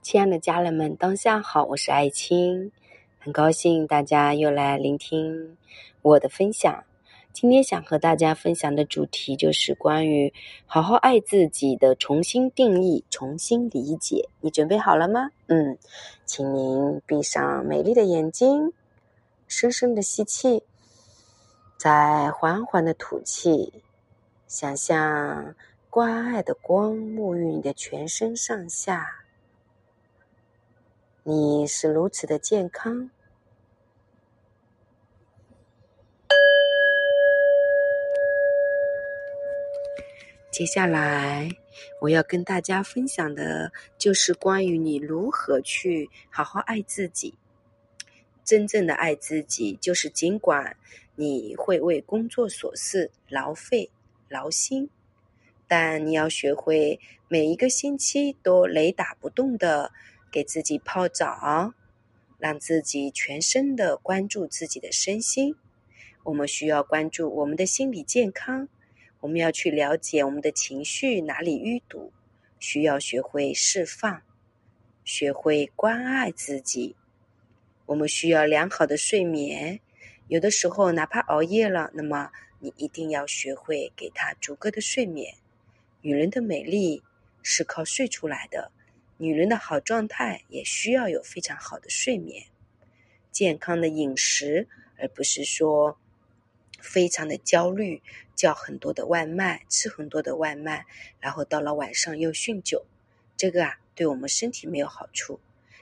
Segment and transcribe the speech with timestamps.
[0.00, 2.70] 亲爱的家人们，当下好，我是爱青，
[3.18, 5.56] 很高兴大家又来聆听
[6.00, 6.84] 我的分享。
[7.32, 10.32] 今天想和大家分享的主题就是关于
[10.66, 14.28] 好好爱自己的重新定义、重新理解。
[14.40, 15.30] 你准备好了吗？
[15.48, 15.76] 嗯，
[16.24, 18.72] 请您闭上美丽的眼睛，
[19.46, 20.62] 深深的吸气，
[21.76, 23.74] 再缓缓的吐气，
[24.46, 25.54] 想象
[25.90, 29.17] 关爱的光沐浴你的全身上下。
[31.30, 33.10] 你是如此的健康。
[40.50, 41.50] 接下来
[42.00, 47.34] 我要跟大家分享的，就是关于你如何去好好爱自己。
[48.42, 50.78] 真正的爱自己，就是尽管
[51.14, 53.90] 你会为工作琐事劳费
[54.30, 54.88] 劳心，
[55.66, 56.98] 但你要学会
[57.28, 59.92] 每一个星期都雷打不动的。
[60.30, 61.74] 给自己泡澡，
[62.38, 65.56] 让自己全身的关注自己的身心。
[66.24, 68.68] 我们需要关注我们的心理健康，
[69.20, 72.12] 我们要去了解我们的情绪哪里淤堵，
[72.58, 74.22] 需要学会释放，
[75.04, 76.96] 学会关爱自己。
[77.86, 79.80] 我们需要良好的睡眠，
[80.26, 85.34] 有的时候哪怕熬夜了，那么你一定要学会给他足够的睡眠。
[86.02, 87.02] 女人的美丽
[87.42, 88.70] 是靠睡出来的。
[89.20, 92.46] 女人的好状态也需要有非常好的睡眠、
[93.32, 95.98] 健康的饮食，而不是说
[96.80, 98.00] 非常的焦虑，
[98.36, 100.86] 叫很多的外卖，吃很多的外卖，
[101.18, 102.86] 然后到了晚上又酗酒，
[103.36, 105.40] 这个啊对我们身体没有好处。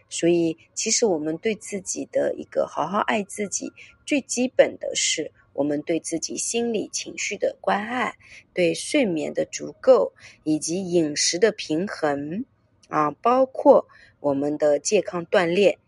[0.09, 3.73] 所以，其实我们对自己的一个好好爱自己，
[4.07, 8.17] 最基本的是我们对自己心理情绪的关爱，
[8.55, 10.15] 对睡眠的足够，
[10.45, 12.47] 以及饮食的平衡。
[12.89, 13.87] 啊，包括
[14.21, 15.79] 我们的健康锻炼。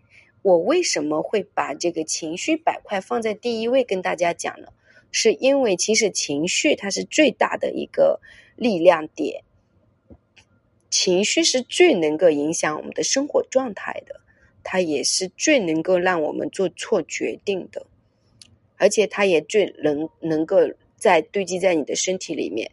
[0.43, 4.69] 我为什么会把这个情绪板块放在第一位跟大家讲呢？
[5.11, 8.21] 是因为其实情绪它是最大的一个
[8.57, 9.43] 力量点，
[10.91, 14.21] 情绪是最能够影响我们的生活状态的，
[14.63, 17.87] 它也是最能够让我们做错决定的，
[18.77, 20.59] 而且它也最能能够
[20.97, 22.71] 在堆积在你的身体里面。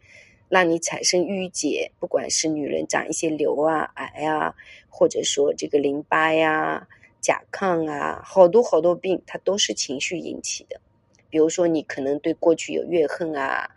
[0.49, 4.55] 让你产生淤结，不管是女人长一些瘤啊、癌啊，
[4.89, 6.87] 或者说这个淋巴呀、
[7.19, 10.79] 甲亢啊，好多好多病，它都是情绪引起的。
[11.27, 13.69] 比如说，你可能对过去有怨恨啊，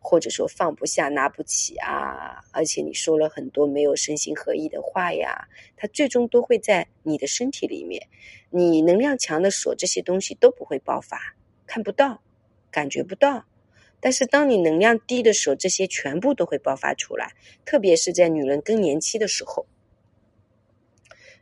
[0.00, 8.06] 或者说放不下、拿不起啊，而且你说了很多没有身心合一的话呀，它最终都会在你的身体里面。
[8.50, 11.34] 你能量强的时候，这些东西都不会爆发，
[11.66, 12.20] 看不到，
[12.70, 13.46] 感觉不到。
[14.00, 17.32] 但是当你能量低的时候，这些全部都会爆发出来，
[17.64, 19.66] 特别是在女人更年期的时候。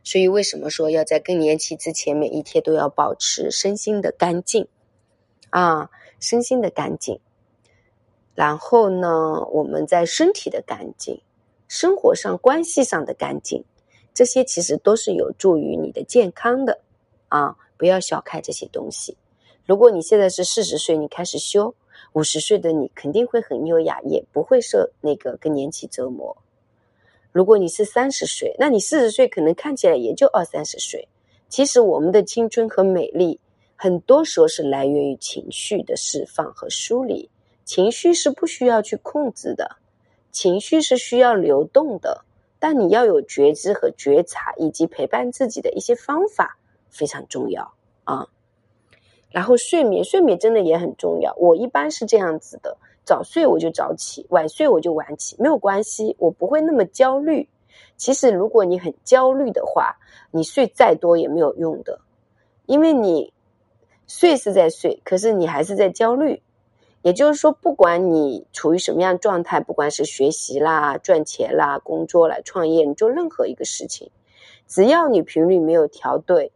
[0.03, 4.67] 所以为什么说要在更年期之前，每一天都要保持身心的干净
[5.49, 5.89] 啊，
[6.19, 7.19] 身心的干净。
[8.35, 11.21] 然后呢，我们在身体的干净、
[11.67, 13.63] 生活上、关系上的干净，
[14.13, 16.81] 这些其实都是有助于你的健康的
[17.29, 17.55] 啊！
[17.77, 19.17] 不要小看这些东西。
[19.65, 21.75] 如果你现在是四十岁，你开始修。
[22.15, 26.37] 五十岁的你肯定会很优雅，也不会受那个更年期折磨。
[27.33, 31.09] 如果你是三十岁，那你四十岁可能看起来也就二三十岁。
[31.49, 33.37] 其实我们的青春和美丽，
[33.75, 37.29] 很多时候是来源于情绪的释放和梳理。
[37.65, 39.75] 情绪是不需要去控制的，
[40.31, 42.23] 情绪是需要流动的。
[42.59, 46.57] 但你要有觉知和觉察，以及陪伴自己的一些方法，
[46.89, 47.73] 非常重要
[48.05, 48.29] 啊。
[49.35, 51.35] 然后睡眠，睡眠真的也很重要。
[51.35, 57.49] 我一般是这样子的：早睡我就早起，晚睡我就晚起，没有关系，我不会那么焦虑。
[57.97, 59.97] 其实如果你很焦虑的话，
[60.31, 61.99] 你睡再多也没有用的，
[62.65, 63.33] 因为你
[64.07, 66.41] 睡是在睡，可是你还是在焦虑。
[67.01, 74.11] 也就是说，不管你处于什么样状态，不管是学习啦、赚钱啦、工作啦、创业，你做任何一个事情，
[74.65, 76.53] 只要你频率没有调对。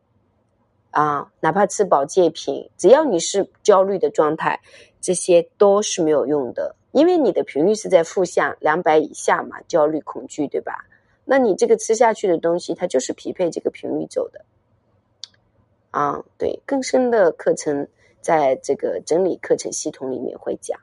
[0.92, 4.60] 啊，哪怕吃保健品，只要你是焦虑的状态，
[5.00, 10.86] 这些都是没有用的，因为你的频率是在负向两百以下嘛，焦虑、恐惧，对吧？
[11.26, 14.44] 那你这个吃下去的东西，它就是匹配这个频率走的。
[15.92, 17.88] 啊，对，更深的课程
[18.20, 20.80] 在这个整理课程系统里面会讲，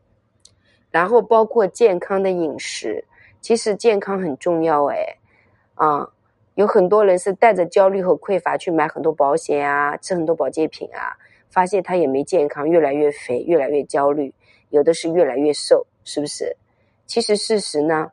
[0.92, 3.04] 然后包括健康的饮食，
[3.40, 5.18] 其实健康很重要，哎，
[5.74, 6.10] 啊。
[6.56, 11.18] 有很多人是带着焦虑和匮乏去买很多保险啊，吃很多保健品啊，
[11.50, 14.32] 发现他也没健康，越来越肥，越来越焦虑，
[14.70, 16.56] 有的是越来越瘦，是不是？
[17.06, 18.10] 其实事实呢，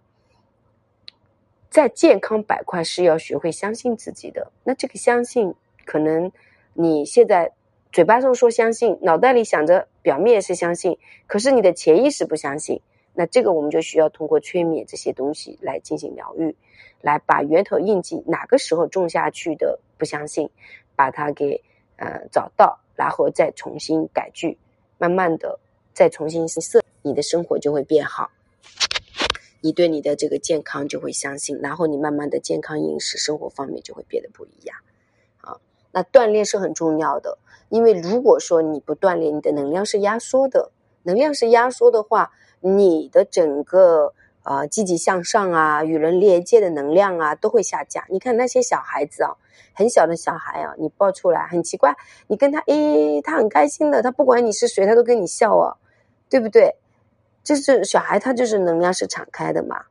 [1.69, 4.51] 在健康板块是要学会相信自己的。
[4.65, 5.55] 那这个相信，
[5.85, 6.29] 可能
[6.73, 7.53] 你现在
[7.93, 12.81] 嘴巴上说相信，脑袋里想着表面是相信，可是你的潜意识不相信。
[13.13, 16.55] 那这个我们就需要通过催眠这些东西来进行疗愈，
[17.01, 20.49] 来把源头印记哪个时候种下去的不相信，
[20.95, 21.61] 把它给
[21.97, 24.57] 呃找到，然后再重新改句，
[24.97, 25.59] 慢慢的
[25.93, 28.31] 再重新设，你的生活就会变好。
[29.61, 34.77] 你对你的这个健康就会相信，然后你慢慢的健康饮食生活方面就会变得不一样，
[35.39, 35.55] 啊，
[35.91, 37.37] 那锻炼是很重要的，
[37.69, 40.71] 因为如果说你不锻炼，你的能量是压缩的，
[41.03, 42.33] 能量是压缩的话，
[42.63, 44.13] 你的整个
[44.43, 48.03] 呃积极向上啊，与人连接的能量啊都会下降。
[48.09, 49.35] 你看那些小孩子啊，
[49.73, 51.95] 很小的小孩啊，你抱出来很奇怪，
[52.27, 55.75] 你跟他诶，他很开心的，他不管你是谁，他都跟你笑啊，
[56.29, 56.75] 对不对？
[57.43, 59.83] 就是小孩，他就是能量是敞开的嘛。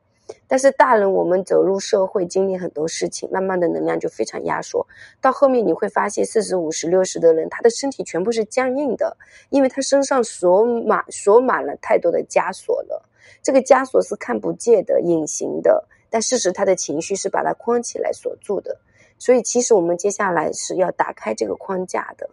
[0.47, 4.87] 但是大人，我们走入社会，经历很多事情，慢慢的能量就非常压缩。
[5.19, 9.17] 到后面你会发现，四十五十六十的人，他的身体全部是僵硬的，
[9.49, 13.03] 因为他身上锁满锁满了太多的枷锁了。
[13.41, 18.79] 这个枷锁是看不见的、隐形的，但事实他的情绪是把它框起来锁住的。
[19.19, 22.29] 所以，其实我们接下来是要打开这个框架的。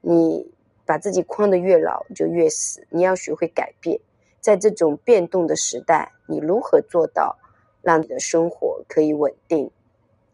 [0.00, 0.46] 你
[0.84, 2.86] 把自己框的越牢，就越死。
[2.90, 3.98] 你要学会改变。
[4.44, 7.38] 在这种变动的时代，你如何做到
[7.80, 9.70] 让你的生活可以稳定？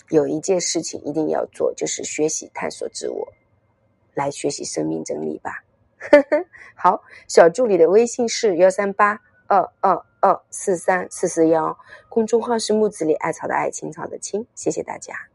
[0.08, 3.32] 有一件事情一定要做，就是学习探索自我，
[4.14, 5.62] 来学习生命真理吧。
[6.74, 11.78] 好，小助理的微信是幺三八二二二四三四四幺，
[12.08, 15.29] 公众号是木子里艾草的艾青草的青，谢谢大家。